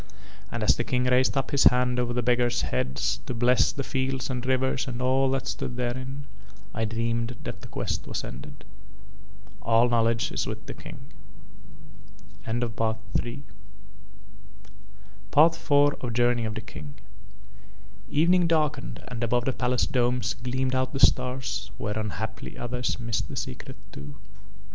[0.51, 3.83] And as the King raised up his hand over the beggars' heads to bless the
[3.83, 6.23] fields and rivers and all that stood therein,
[6.73, 8.65] I dreamed that the quest was ended.
[9.61, 11.01] "All knowledge is with the King."
[12.47, 13.43] IV
[18.09, 23.27] Evening darkened and above the palace domes gleamed out the stars whereon haply others missed
[23.29, 24.15] the secret too.